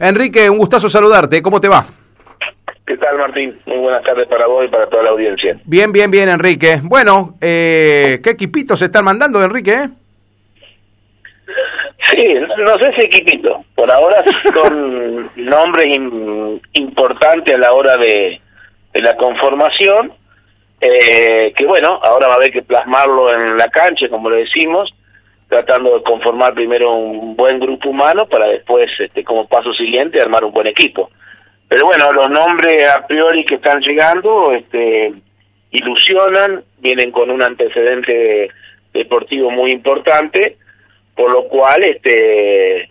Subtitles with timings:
[0.00, 1.42] Enrique, un gustazo saludarte.
[1.42, 1.86] ¿Cómo te va?
[2.86, 3.60] ¿Qué tal, Martín?
[3.66, 5.60] Muy buenas tardes para vos y para toda la audiencia.
[5.64, 6.80] Bien, bien, bien, Enrique.
[6.82, 9.72] Bueno, eh, ¿qué equipitos se están mandando, Enrique?
[9.72, 9.88] Eh?
[12.10, 13.62] Sí, no sé si equipito.
[13.74, 14.24] Por ahora
[14.54, 15.86] son nombres
[16.72, 18.40] importantes a la hora de,
[18.94, 20.14] la conformación,
[20.80, 24.92] eh, que bueno, ahora va a haber que plasmarlo en la cancha, como le decimos,
[25.50, 30.44] tratando de conformar primero un buen grupo humano para después, este, como paso siguiente, armar
[30.44, 31.10] un buen equipo.
[31.68, 35.12] Pero bueno, los nombres a priori que están llegando este,
[35.72, 38.48] ilusionan, vienen con un antecedente
[38.94, 40.56] deportivo muy importante,
[41.16, 42.88] por lo cual este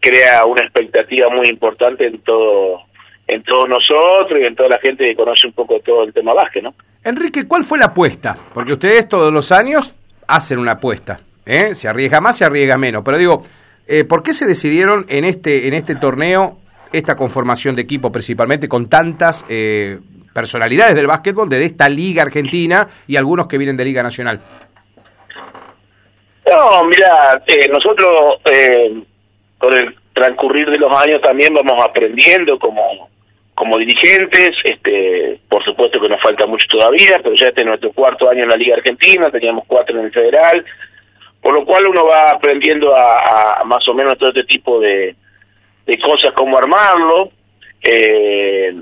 [0.00, 2.80] crea una expectativa muy importante en todo
[3.28, 6.34] en todos nosotros y en toda la gente que conoce un poco todo el tema
[6.34, 6.74] básquet, ¿no?
[7.04, 8.36] Enrique, ¿cuál fue la apuesta?
[8.52, 9.94] Porque ustedes todos los años
[10.26, 11.74] hacen una apuesta, ¿eh?
[11.74, 13.42] Se arriesga más, se arriesga menos, pero digo,
[13.86, 16.58] eh, ¿por qué se decidieron en este en este torneo
[16.92, 19.98] esta conformación de equipo principalmente con tantas eh,
[20.34, 24.40] personalidades del básquetbol de esta liga argentina y algunos que vienen de liga nacional?
[26.50, 29.02] No, mira, eh, nosotros eh,
[29.58, 33.08] con el transcurrir de los años también vamos aprendiendo como
[33.54, 37.92] como dirigentes, este, por supuesto que nos falta mucho todavía, pero ya este es nuestro
[37.92, 40.64] cuarto año en la Liga Argentina, teníamos cuatro en el Federal,
[41.40, 45.14] por lo cual uno va aprendiendo a, más o menos todo este tipo de,
[45.86, 47.30] de cosas, cómo armarlo,
[47.82, 48.74] eh,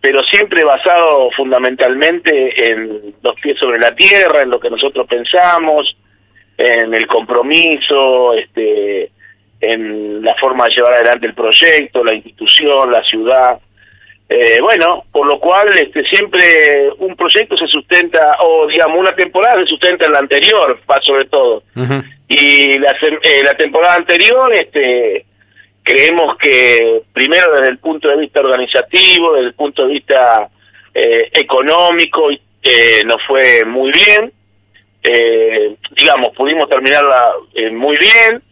[0.00, 5.96] pero siempre basado fundamentalmente en los pies sobre la tierra, en lo que nosotros pensamos,
[6.58, 9.10] en el compromiso, este,
[9.60, 13.58] en la forma de llevar adelante el proyecto, la institución, la ciudad.
[14.36, 19.60] Eh, bueno, por lo cual este, siempre un proyecto se sustenta, o digamos, una temporada
[19.60, 21.62] se sustenta en la anterior, sobre todo.
[22.26, 25.24] Y la, eh, la temporada anterior, este,
[25.84, 30.48] creemos que primero desde el punto de vista organizativo, desde el punto de vista
[30.92, 34.32] eh, económico, eh, nos fue muy bien.
[35.06, 38.42] Eh, digamos, pudimos terminarla eh, muy bien,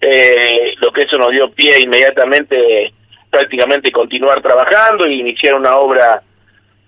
[0.00, 2.92] eh, lo que eso nos dio pie inmediatamente
[3.32, 6.22] prácticamente continuar trabajando e iniciar una obra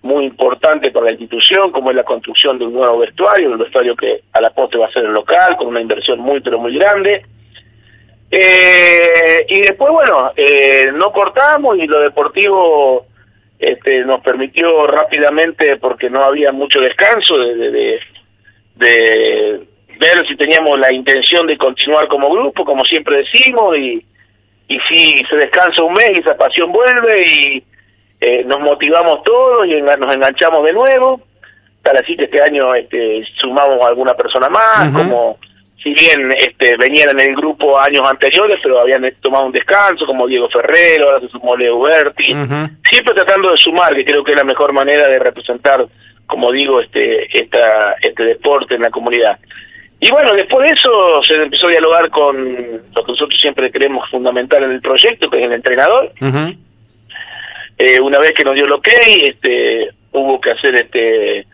[0.03, 3.97] muy importante para la institución, como es la construcción de un nuevo vestuario, un vestuario
[3.97, 6.77] que a la postre va a ser el local, con una inversión muy, pero muy
[6.77, 7.25] grande.
[8.31, 13.07] Eh, y después, bueno, eh, no cortamos y lo deportivo
[13.59, 18.01] este, nos permitió rápidamente, porque no había mucho descanso, de, de
[18.77, 19.67] de
[20.01, 24.05] ver si teníamos la intención de continuar como grupo, como siempre decimos, y,
[24.69, 27.65] y si se descansa un mes y esa pasión vuelve y
[28.21, 31.21] eh, nos motivamos todos y nos enganchamos de nuevo.
[31.83, 35.39] Tal así que este año este, sumamos a alguna persona más, como
[35.83, 40.27] si bien este, venían en el grupo años anteriores, pero habían tomado un descanso, como
[40.27, 44.37] Diego Ferrero, ahora se sumó Leo Berti, siempre tratando de sumar, que creo que es
[44.39, 45.87] la mejor manera de representar
[46.27, 49.39] como digo, este, esta, este deporte en la comunidad.
[50.01, 54.09] Y bueno, después de eso se empezó a dialogar con lo que nosotros siempre creemos
[54.11, 56.13] fundamental en el proyecto, que es el entrenador.
[57.79, 58.89] eh, una vez que nos dio el ok,
[59.23, 61.47] este, hubo que hacer este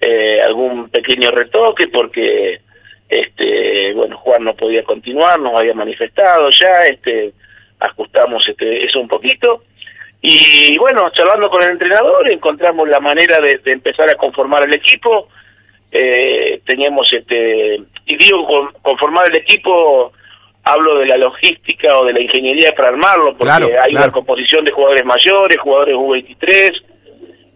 [0.00, 2.60] eh, algún pequeño retoque porque
[3.08, 7.34] este bueno Juan no podía continuar, nos había manifestado ya, este
[7.78, 9.64] ajustamos este eso un poquito
[10.22, 15.28] y bueno, charlando con el entrenador, encontramos la manera de, empezar a conformar el equipo.
[15.92, 20.12] Eh, teníamos este, y digo conformar el equipo,
[20.62, 24.72] hablo de la logística o de la ingeniería para armarlo, porque hay una composición de
[24.72, 26.82] jugadores mayores, jugadores U23,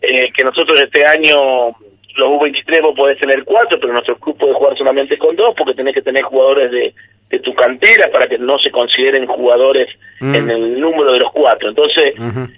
[0.02, 1.76] eh, que nosotros este año,
[2.16, 5.74] los U23 vos podés tener cuatro, pero nuestro grupo de jugar solamente con dos, porque
[5.74, 6.94] tenés que tener jugadores de
[7.30, 9.88] de tu cantera para que no se consideren jugadores
[10.20, 10.34] mm.
[10.34, 11.68] en el número de los cuatro.
[11.68, 12.12] Entonces,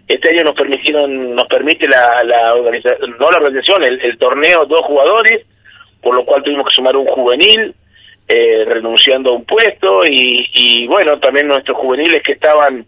[0.07, 4.81] este año nos permitieron, nos permite la, la organización, no la organización, el, torneo dos
[4.83, 5.47] jugadores,
[6.07, 7.75] por lo cual tuvimos que sumar un juvenil,
[8.29, 12.87] eh, renunciando a un puesto, y, y bueno, también nuestros juveniles que estaban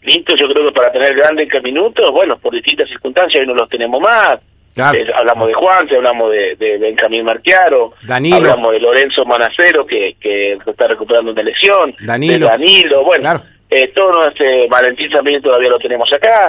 [0.00, 3.68] listos, yo creo que para tener grandes minutos, bueno, por distintas circunstancias hoy no los
[3.68, 4.36] tenemos más,
[4.94, 10.54] eh, hablamos de Juan, hablamos de, de Benjamín Marquiaro, hablamos de Lorenzo Manacero, que, que
[10.66, 12.46] está recuperando una lesión, Danilo.
[12.46, 16.48] de Danilo, bueno, eh, todo este Valentín también todavía lo tenemos acá,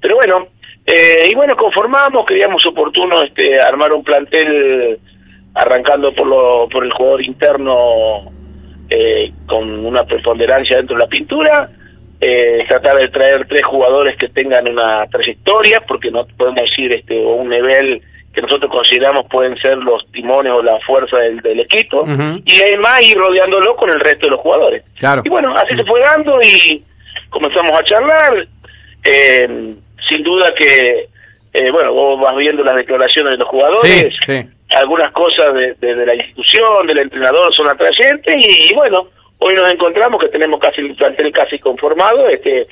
[0.00, 0.46] pero bueno,
[0.86, 4.98] eh, y bueno, conformamos, creíamos oportuno este armar un plantel
[5.54, 8.30] arrancando por, lo, por el jugador interno
[8.88, 11.70] eh, con una preponderancia dentro de la pintura,
[12.20, 17.18] eh, tratar de traer tres jugadores que tengan una trayectoria, porque no podemos decir este
[17.18, 18.02] un nivel
[18.34, 22.06] que nosotros consideramos pueden ser los timones o la fuerza del, equipo,
[22.44, 24.84] y además ir rodeándolo con el resto de los jugadores.
[25.24, 26.84] Y bueno, así se fue dando y,
[27.28, 28.46] comenzamos a charlar.
[29.02, 29.74] Eh,
[30.08, 31.08] sin duda que,
[31.52, 34.16] eh, bueno, vos vas viendo las declaraciones de los jugadores,
[34.76, 39.08] algunas cosas de, de, la institución, del entrenador son atrayentes y, bueno,
[39.38, 42.66] hoy nos encontramos que tenemos casi el plantel casi conformado, este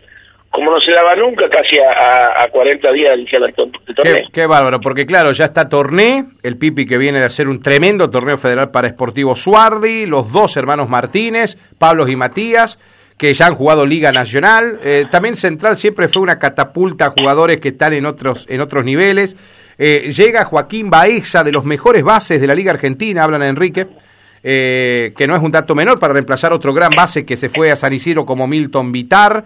[0.50, 4.16] como no se daba nunca, casi a, a 40 días de iniciar el, torneo.
[4.32, 8.08] Qué, bárbaro, porque claro, ya está Torné, el Pipi que viene de hacer un tremendo
[8.08, 12.78] torneo federal para Esportivo Suardi, los dos hermanos Martínez, Pablo y Matías,
[13.18, 14.80] que ya han jugado Liga Nacional.
[14.82, 18.84] Eh, también Central siempre fue una catapulta a jugadores que están en otros, en otros
[18.84, 19.36] niveles.
[19.78, 23.86] Eh, llega Joaquín Baeza, de los mejores bases de la Liga Argentina, hablan a Enrique.
[24.42, 27.72] Eh, que no es un dato menor para reemplazar otro gran base que se fue
[27.72, 29.44] a San Isidro como Milton Vitar.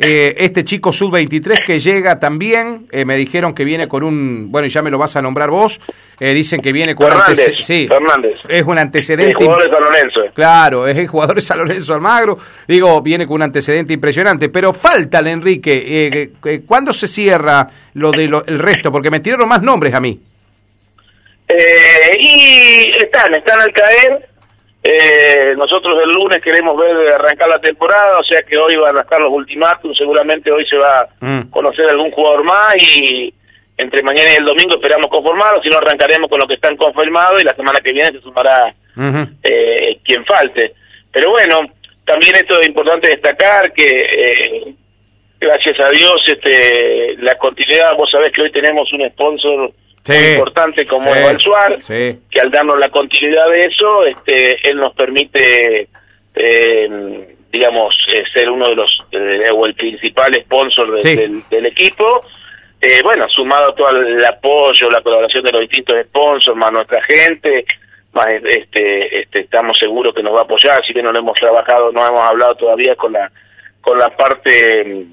[0.00, 4.68] Eh, este chico sub-23 que llega también, eh, me dijeron que viene con un, bueno,
[4.68, 5.80] ya me lo vas a nombrar vos,
[6.20, 8.40] eh, dicen que viene con Fernández, sí, Fernández.
[8.48, 9.32] es un antecedente.
[9.32, 10.20] El jugador de San Lorenzo.
[10.34, 14.72] Claro, es el jugador de San Lorenzo Almagro, digo, viene con un antecedente impresionante, pero
[14.72, 16.30] falta el Enrique,
[16.64, 18.92] ¿cuándo se cierra lo del el resto?
[18.92, 20.20] Porque me tiraron más nombres a mí.
[22.20, 24.28] y están, están al caer,
[24.90, 29.02] eh, nosotros el lunes queremos ver arrancar la temporada, o sea que hoy van a
[29.02, 31.50] estar los ultimátum, seguramente hoy se va a mm.
[31.50, 33.34] conocer algún jugador más y
[33.76, 37.42] entre mañana y el domingo esperamos conformarlo, si no arrancaremos con lo que están confirmados
[37.42, 38.74] y la semana que viene se sumará
[39.42, 40.74] eh, quien falte.
[41.12, 41.60] Pero bueno,
[42.06, 44.74] también esto es importante destacar que eh,
[45.38, 49.70] gracias a Dios este la continuidad, vos sabés que hoy tenemos un sponsor
[50.14, 55.88] importante como sí, Valsuar, que al darnos la continuidad de eso, este, él nos permite,
[56.34, 62.24] eh, digamos, eh, ser uno de los, eh, o el principal sponsor del, equipo.
[62.80, 67.64] Eh, bueno, sumado todo el apoyo, la colaboración de los distintos sponsors, más nuestra gente,
[68.12, 71.38] más este, este, estamos seguros que nos va a apoyar, así que no lo hemos
[71.38, 73.30] trabajado, no hemos hablado todavía con la,
[73.80, 75.06] con la parte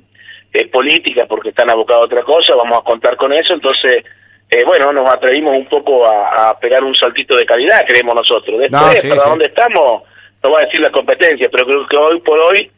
[0.72, 4.06] política porque están abocados a otra cosa, vamos a contar con eso, entonces
[4.56, 8.60] eh, bueno, nos atrevimos un poco a, pegar un saltito de calidad, creemos nosotros.
[8.60, 10.04] Después, para dónde estamos,
[10.44, 12.72] no va a decir la competencia, pero creo que hoy por hoy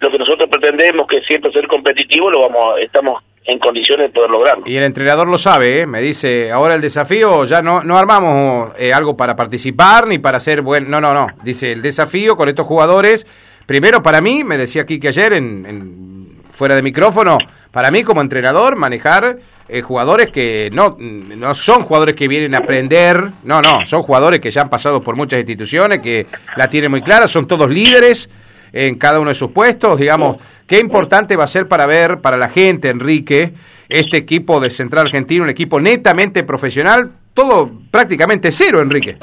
[0.00, 4.30] lo que nosotros pretendemos, que siempre ser competitivo, lo vamos, estamos en condiciones de poder
[4.30, 4.64] lograrlo.
[4.66, 5.86] Y el entrenador lo sabe, ¿eh?
[5.86, 10.40] me dice, ahora el desafío, ya no, no armamos eh, algo para participar ni para
[10.40, 13.26] ser buen, no, no, no, dice, el desafío con estos jugadores,
[13.66, 16.26] primero para mí, me decía aquí que ayer en
[16.56, 17.36] fuera de micrófono,
[17.70, 19.36] para mí como entrenador, manejar
[19.68, 24.38] eh, jugadores que no, no son jugadores que vienen a aprender, no, no, son jugadores
[24.38, 26.26] que ya han pasado por muchas instituciones, que
[26.56, 28.30] la tienen muy clara, son todos líderes
[28.72, 30.36] en cada uno de sus puestos, digamos,
[30.68, 33.54] qué importante va a ser para ver, para la gente, Enrique,
[33.88, 39.16] este equipo de Central Argentino, un equipo netamente profesional, todo prácticamente cero, Enrique,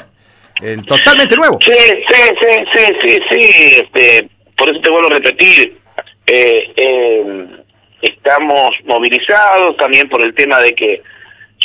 [0.86, 1.58] totalmente nuevo.
[1.64, 5.78] Sí, sí, sí, sí, sí, sí, este, por eso te vuelvo a repetir,
[6.26, 7.63] eh, eh,
[8.04, 11.02] estamos movilizados también por el tema de que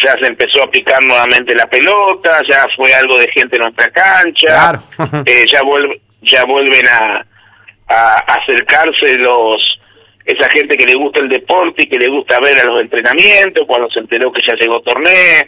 [0.02, 3.90] ya se empezó a picar nuevamente la pelota, ya fue algo de gente en nuestra
[3.90, 4.82] cancha,
[5.26, 7.26] eh, ya vuelve, ya vuelven a,
[7.88, 9.80] a, acercarse los
[10.26, 13.66] esa gente que le gusta el deporte y que le gusta ver a los entrenamientos,
[13.66, 15.44] cuando se enteró que ya llegó torneo,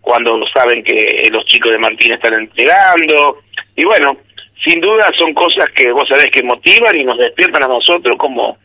[0.00, 3.42] cuando saben que los chicos de Martín están entregando,
[3.76, 4.16] y bueno,
[4.64, 8.58] sin duda son cosas que vos sabés que motivan y nos despiertan a nosotros como,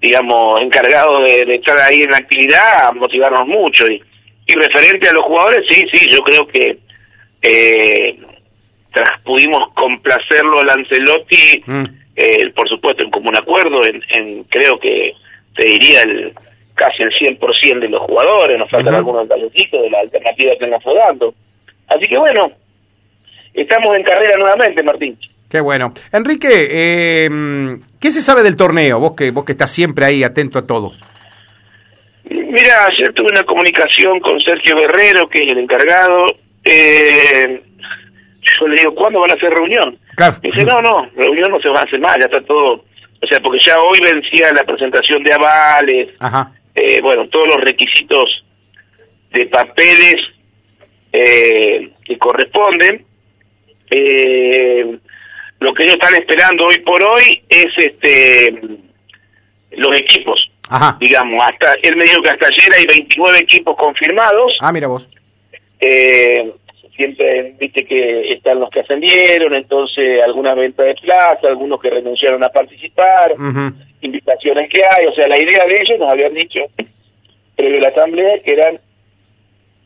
[0.00, 3.86] digamos, encargados de, estar ahí en la actividad, a motivarnos mucho.
[3.88, 4.02] Y,
[4.46, 6.78] y referente a los jugadores, sí, sí, yo creo que
[7.42, 8.18] eh,
[8.92, 11.84] tras pudimos complacerlo a Lancelotti, mm.
[12.14, 15.12] eh, por supuesto, en común acuerdo, en, en creo que
[15.56, 16.34] te diría el
[16.74, 20.82] casi el 100% de los jugadores, nos faltan algunos detallitos de la alternativa que nos
[20.82, 21.34] fue dando.
[21.88, 22.50] Así que bueno,
[23.54, 25.18] estamos en carrera nuevamente, Martín.
[25.48, 25.92] Qué bueno.
[26.12, 27.30] Enrique, eh,
[28.00, 28.98] ¿qué se sabe del torneo?
[28.98, 30.92] Vos que, vos que estás siempre ahí atento a todo.
[32.24, 36.24] Mira, ayer tuve una comunicación con Sergio Guerrero, que es el encargado.
[36.64, 37.62] Eh,
[38.40, 39.98] yo le digo, ¿cuándo van a hacer reunión?
[40.42, 42.84] dice, no, no, reunión no se va a hacer más, ya está todo.
[43.20, 46.08] O sea, porque ya hoy vencía la presentación de avales,
[46.74, 48.44] Eh, bueno, todos los requisitos
[49.32, 50.16] de papeles
[51.12, 53.04] eh, que corresponden.
[53.94, 54.98] Eh,
[55.60, 58.54] lo que ellos están esperando hoy por hoy es este
[59.72, 60.50] los equipos.
[60.98, 64.56] Digamos, hasta él me dijo que hasta ayer hay 29 equipos confirmados.
[64.60, 65.08] Ah, mira vos.
[65.78, 66.52] Eh,
[66.96, 72.42] siempre viste que están los que ascendieron, entonces alguna venta de plaza, algunos que renunciaron
[72.42, 73.32] a participar,
[74.00, 76.60] invitaciones que hay, o sea, la idea de ellos nos habían dicho
[77.56, 78.80] previo a la asamblea que eran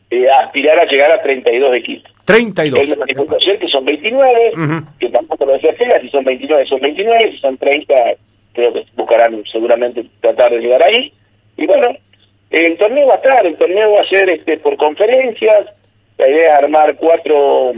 [0.09, 2.11] eh, aspirar a llegar a 32 equipos.
[2.27, 2.79] 32.
[2.81, 4.51] Él me manifestó ayer que son 29,
[4.99, 7.95] que tampoco lo decía si son 29 son 29, si son 30,
[8.53, 11.13] creo que buscarán seguramente tratar de llegar ahí.
[11.55, 11.87] Y bueno,
[12.49, 15.67] el torneo va a estar, el torneo va a ser este por conferencias,
[16.17, 17.71] la idea es armar cuatro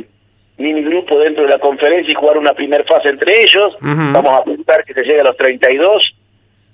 [0.58, 4.38] mini grupos dentro de la conferencia y jugar una primera fase entre ellos, vamos a
[4.38, 6.16] apuntar que se llegue a los 32,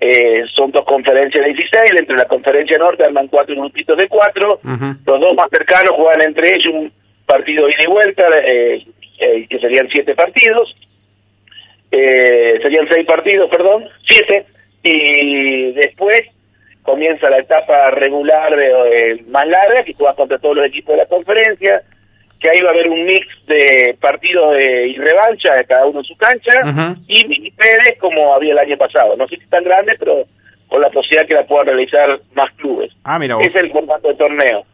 [0.00, 4.60] eh, son dos conferencias de 16, entre la conferencia norte arman cuatro grupitos de cuatro,
[4.64, 8.86] los dos más cercanos juegan entre ellos un partido ida y vuelta, eh,
[9.18, 10.74] eh, que serían siete partidos,
[11.90, 14.46] eh, serían seis partidos, perdón, siete,
[14.82, 16.22] y después
[16.82, 21.06] comienza la etapa regular eh, más larga, que juega contra todos los equipos de la
[21.06, 21.82] conferencia,
[22.38, 26.00] que ahí va a haber un mix de partidos de, y revancha de cada uno
[26.00, 26.52] en su cancha,
[27.08, 29.16] y mini Pérez como había el año pasado.
[29.16, 30.24] No sé si es tan grande, pero
[30.68, 32.92] con la posibilidad que la puedan realizar más clubes.
[33.04, 34.64] Ah, mira Ese es el formato de torneo.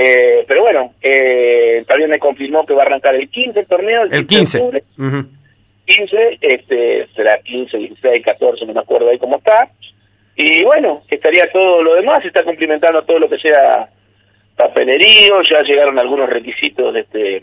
[0.00, 4.02] Eh, pero bueno, eh, también me confirmó que va a arrancar el 15 el torneo.
[4.04, 4.84] El, 15.
[5.86, 9.68] 15, este, será 15, 16, 14, no me acuerdo ahí cómo está.
[10.36, 13.88] Y bueno, estaría todo lo demás, está cumplimentando todo lo que sea
[14.56, 17.42] papelerío, ya llegaron algunos requisitos, este,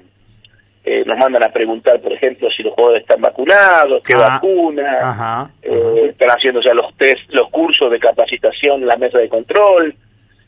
[0.85, 5.51] eh, nos mandan a preguntar, por ejemplo, si los jugadores están vacunados, qué ah, vacuna,
[5.61, 9.93] eh, están haciendo ya los test, los cursos de capacitación en la mesa de control.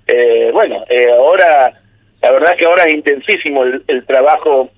[0.05, 0.85] Eh, bueno,
[1.19, 1.73] ahora,
[2.21, 4.69] la verdad es que ahora es intensísimo el, el trabajo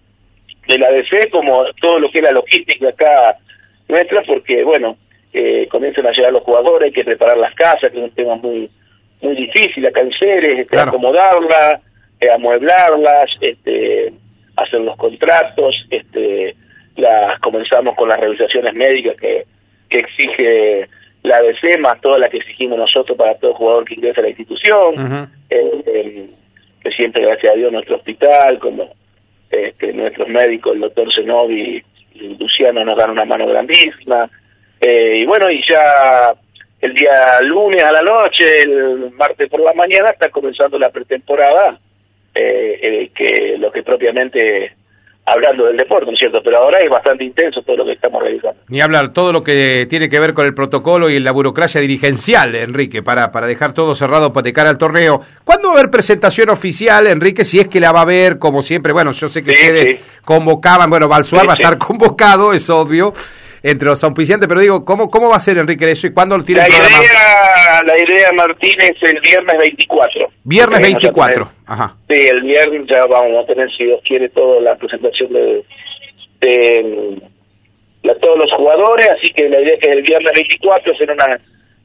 [0.68, 3.38] de la DC, como todo lo que es la logística acá
[3.88, 4.98] nuestra, porque bueno,
[5.34, 8.36] eh, comienzan a llegar los jugadores, hay que preparar las casas, que es un tema
[8.36, 8.70] muy
[9.22, 11.82] muy difícil acá en Ceres, este, acomodarlas,
[12.22, 14.14] eh, amueblarlas, este,
[14.56, 16.56] hacer los contratos, este,
[16.96, 19.46] las comenzamos con las revisaciones médicas que,
[19.90, 20.88] que exige
[21.24, 24.30] la ADC, más todas las que exigimos nosotros para todo jugador que ingresa a la
[24.30, 26.30] institución, eh,
[26.82, 28.94] que siempre, gracias a Dios, nuestro hospital, como
[29.50, 31.84] este, nuestros médicos, el doctor Zenobi
[32.14, 34.30] y Luciano, nos dan una mano grandísima,
[34.80, 36.34] eh, y bueno, y ya
[36.82, 41.78] el día lunes a la noche, el martes por la mañana, está comenzando la pretemporada,
[42.34, 44.74] eh, eh, que lo que propiamente
[45.32, 46.42] hablando del deporte, ¿no es cierto?
[46.44, 48.60] Pero ahora es bastante intenso todo lo que estamos realizando.
[48.68, 52.56] Ni hablar, todo lo que tiene que ver con el protocolo y la burocracia dirigencial,
[52.56, 55.22] Enrique, para, para dejar todo cerrado para de cara al torneo.
[55.44, 57.46] ¿Cuándo va a haber presentación oficial, Enrique?
[57.46, 60.90] Si es que la va a haber, como siempre, bueno, yo sé que ustedes convocaban,
[60.90, 63.14] bueno, Balsuar va a estar convocado, es obvio,
[63.64, 66.44] entre los auspiciantes, pero digo, ¿cómo, cómo va a ser, Enrique, eso y cuándo lo
[66.44, 70.30] tiene la idea, La idea, Martín, es el viernes 24.
[70.44, 71.96] Viernes 24, ajá.
[72.08, 75.64] Sí, el viernes ya vamos a tener, si Dios quiere, toda la presentación de,
[76.42, 77.20] de,
[78.22, 81.40] todos los jugadores, así que la idea es que el viernes 24 hacer una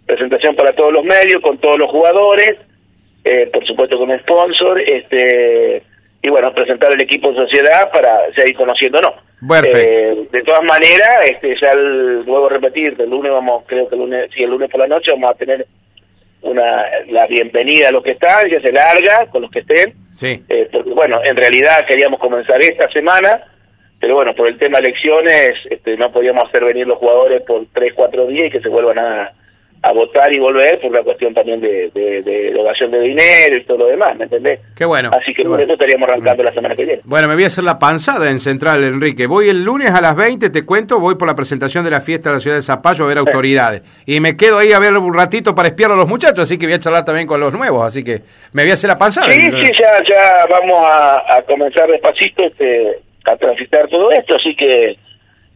[0.07, 2.57] presentación para todos los medios, con todos los jugadores,
[3.25, 5.83] eh, por supuesto con sponsor, este
[6.25, 9.15] y bueno, presentar el equipo de sociedad para seguir conociendo no.
[9.65, 13.95] Eh, de todas maneras, este ya el, vuelvo a repetir, el lunes vamos, creo que
[13.95, 15.67] el lunes, sí, el lunes por la noche vamos a tener
[16.43, 19.95] una la bienvenida a los que están, ya se larga con los que estén.
[20.15, 20.43] Sí.
[20.49, 23.43] Eh, porque, bueno, en realidad queríamos comenzar esta semana,
[24.01, 27.93] pero bueno, por el tema elecciones este, no podíamos hacer venir los jugadores por tres,
[27.95, 29.33] cuatro días y que se vuelvan a
[29.85, 33.65] a votar y volver por la cuestión también de, de, de erogación de dinero y
[33.65, 34.61] todo lo demás, ¿me entendés?
[34.75, 35.11] Qué bueno.
[35.13, 37.03] Así que por eso estaríamos arrancando la semana que viene.
[37.05, 39.27] Bueno, me voy a hacer la panzada en Central, Enrique.
[39.27, 42.31] Voy el lunes a las 20, te cuento, voy por la presentación de la fiesta
[42.31, 43.83] de la ciudad de Zapallo a ver autoridades.
[44.07, 46.65] Y me quedo ahí a ver un ratito para espiar a los muchachos, así que
[46.65, 48.23] voy a charlar también con los nuevos, así que
[48.53, 49.31] me voy a hacer la panzada.
[49.33, 54.57] Sí, sí, ya, ya vamos a, a comenzar despacito este, a transitar todo esto, así
[54.57, 54.97] que,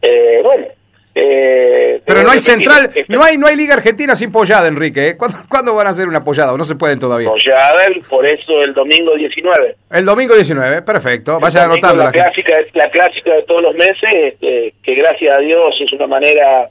[0.03, 0.67] eh, bueno,
[1.15, 5.07] eh, pero no hay central, no hay no hay Liga Argentina sin pollada, Enrique.
[5.07, 5.17] ¿eh?
[5.17, 6.55] ¿Cuándo, van a hacer una pollada?
[6.55, 7.29] No se pueden todavía.
[7.29, 9.75] Pollada, por eso el domingo 19.
[9.91, 11.39] El domingo 19, perfecto.
[11.39, 12.03] Vayan anotando.
[12.03, 16.07] La, clásica, la clásica de todos los meses, este, que gracias a Dios es una
[16.07, 16.69] manera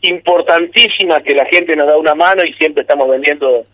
[0.00, 3.64] importantísima que la gente nos da una mano y siempre estamos vendiendo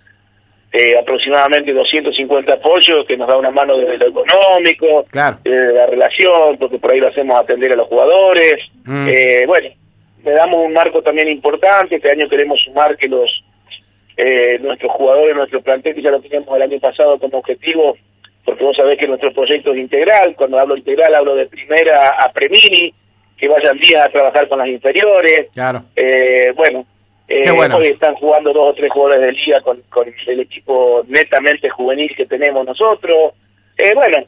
[0.72, 5.38] eh, aproximadamente 250 pollos que nos da una mano desde lo económico, claro.
[5.44, 8.56] la relación, porque por ahí lo hacemos atender a los jugadores.
[8.84, 9.08] Mm.
[9.08, 9.68] Eh, bueno,
[10.24, 11.96] le damos un marco también importante.
[11.96, 13.44] Este año queremos sumar que los
[14.16, 17.96] eh, nuestros jugadores, nuestro plantel, que ya lo teníamos el año pasado como objetivo,
[18.44, 20.34] porque vos sabés que nuestro proyecto es integral.
[20.36, 22.92] Cuando hablo integral, hablo de primera a premini,
[23.36, 25.48] que vayan días a trabajar con las inferiores.
[25.52, 25.82] Claro.
[25.96, 26.86] Eh, bueno,
[27.26, 31.70] eh, hoy están jugando dos o tres jugadores de liga con, con el equipo netamente
[31.70, 33.32] juvenil que tenemos nosotros.
[33.78, 34.18] Eh, bueno,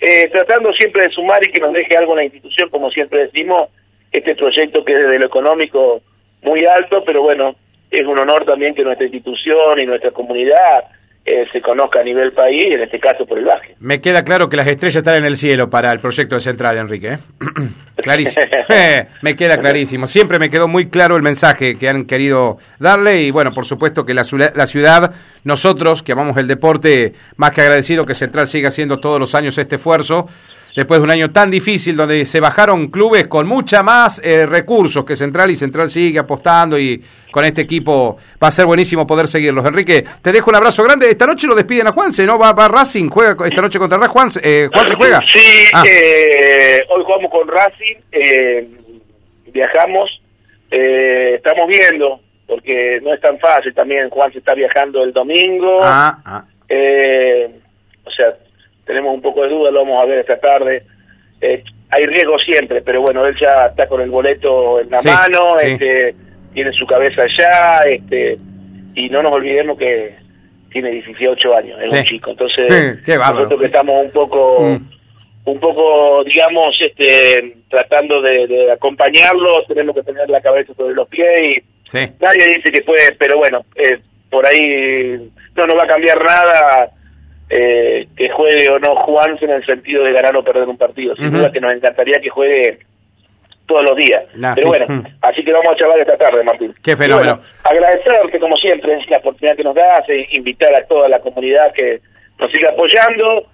[0.00, 3.26] eh, tratando siempre de sumar y que nos deje algo en la institución, como siempre
[3.26, 3.68] decimos,
[4.12, 6.02] este proyecto que es desde lo económico
[6.42, 7.54] muy alto, pero bueno,
[7.90, 10.84] es un honor también que nuestra institución y nuestra comunidad
[11.24, 13.74] eh, se conozca a nivel país, en este caso por el baje.
[13.78, 16.78] Me queda claro que las estrellas están en el cielo para el proyecto de Central,
[16.78, 17.12] Enrique.
[17.12, 17.18] ¿eh?
[17.96, 18.46] clarísimo.
[19.22, 20.06] Me queda clarísimo.
[20.06, 24.06] Siempre me quedó muy claro el mensaje que han querido darle y bueno, por supuesto
[24.06, 24.22] que la,
[24.54, 25.12] la ciudad,
[25.44, 29.58] nosotros que amamos el deporte, más que agradecido que Central siga haciendo todos los años
[29.58, 30.26] este esfuerzo
[30.74, 35.04] después de un año tan difícil donde se bajaron clubes con mucha más eh, recursos
[35.04, 39.26] que Central y Central sigue apostando y con este equipo va a ser buenísimo poder
[39.26, 39.64] seguirlos.
[39.64, 41.10] Enrique, te dejo un abrazo grande.
[41.10, 42.38] Esta noche lo despiden a Juanse, ¿no?
[42.38, 44.12] Va, va Racing, juega esta noche contra Racing.
[44.12, 45.20] Juanse, eh, Juanse juega.
[45.32, 45.82] Sí, ah.
[45.86, 48.68] eh, hoy jugamos con Racing, eh,
[49.52, 50.20] viajamos,
[50.70, 54.08] estamos viendo, porque no es tan fácil también.
[54.10, 55.78] Juan se está viajando el domingo.
[55.82, 56.44] Ah, ah.
[58.04, 58.34] o sea,
[58.90, 60.82] tenemos un poco de duda, lo vamos a ver esta tarde.
[61.40, 65.58] Eh, hay riesgo siempre, pero bueno, él ya está con el boleto en la mano,
[65.62, 66.14] este
[66.52, 68.36] tiene su cabeza allá, este
[68.96, 70.16] y no nos olvidemos que
[70.72, 72.30] tiene 18 años, es un chico.
[72.32, 72.66] Entonces,
[73.06, 74.88] nosotros que estamos un poco mm.
[75.44, 81.42] un poco digamos este tratando de, acompañarlo, tenemos que tener la cabeza sobre los pies
[81.42, 86.24] y nadie dice que puede, pero bueno, eh, por ahí no nos va a cambiar
[86.24, 86.90] nada
[87.50, 91.16] eh, que juegue o no Juanse en el sentido de ganar o perder un partido.
[91.16, 92.78] Sin duda que nos encantaría que juegue
[93.66, 94.24] todos los días.
[94.54, 94.86] Pero bueno,
[95.20, 96.74] así que vamos a charlar esta tarde, Martín.
[96.82, 97.40] Qué fenómeno.
[97.64, 102.00] agradecerte, como siempre, la oportunidad que nos das, e invitar a toda la comunidad que
[102.38, 103.46] nos siga apoyando.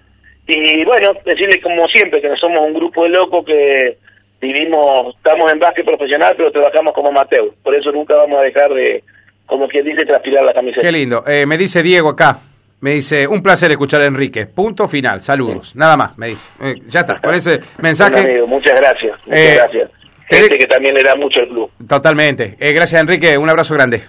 [0.47, 3.97] Y bueno, decirle como siempre que no somos un grupo de locos que
[4.39, 7.51] vivimos, estamos en básquet profesional, pero trabajamos como amateur.
[7.63, 9.03] Por eso nunca vamos a dejar de,
[9.45, 10.85] como quien dice, transpirar la camiseta.
[10.85, 11.23] Qué lindo.
[11.27, 12.39] Eh, me dice Diego acá,
[12.79, 14.45] me dice, un placer escuchar a Enrique.
[14.45, 15.21] Punto final.
[15.21, 15.75] Saludos.
[15.75, 16.51] Nada más, me dice.
[16.61, 18.41] Eh, ya está, con ese mensaje.
[18.47, 19.13] muchas gracias.
[19.25, 19.91] Muchas eh, gracias.
[20.29, 21.71] Gente que también le da mucho el club.
[21.87, 22.55] Totalmente.
[22.59, 23.37] Eh, gracias, Enrique.
[23.37, 24.03] Un abrazo grande.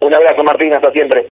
[0.00, 0.72] Un abrazo, Martín.
[0.72, 1.22] Hasta siempre.